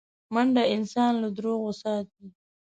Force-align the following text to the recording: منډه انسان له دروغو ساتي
منډه 0.33 0.63
انسان 0.75 1.11
له 1.23 1.29
دروغو 1.37 1.71
ساتي 1.81 2.25